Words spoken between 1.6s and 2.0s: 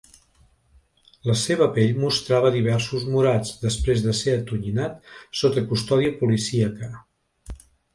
pell